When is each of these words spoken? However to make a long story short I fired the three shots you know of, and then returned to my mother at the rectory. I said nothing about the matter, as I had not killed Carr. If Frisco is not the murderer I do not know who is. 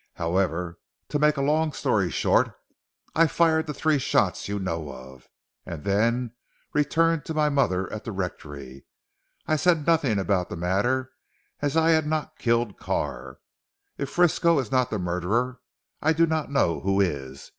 However 0.15 0.79
to 1.09 1.19
make 1.19 1.37
a 1.37 1.43
long 1.43 1.73
story 1.73 2.09
short 2.09 2.53
I 3.13 3.27
fired 3.27 3.67
the 3.67 3.73
three 3.75 3.99
shots 3.99 4.47
you 4.47 4.57
know 4.57 4.91
of, 4.91 5.29
and 5.63 5.83
then 5.83 6.31
returned 6.73 7.23
to 7.25 7.35
my 7.35 7.49
mother 7.49 7.87
at 7.93 8.03
the 8.03 8.11
rectory. 8.11 8.85
I 9.45 9.57
said 9.57 9.85
nothing 9.85 10.17
about 10.17 10.49
the 10.49 10.55
matter, 10.57 11.11
as 11.61 11.77
I 11.77 11.91
had 11.91 12.07
not 12.07 12.39
killed 12.39 12.79
Carr. 12.79 13.37
If 13.99 14.09
Frisco 14.09 14.57
is 14.57 14.71
not 14.71 14.89
the 14.89 14.97
murderer 14.97 15.59
I 16.01 16.13
do 16.13 16.25
not 16.25 16.49
know 16.49 16.79
who 16.79 16.99
is. 16.99 17.49